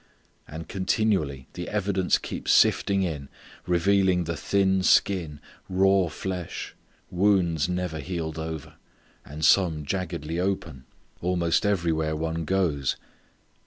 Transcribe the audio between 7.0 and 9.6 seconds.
wounds never healed over, and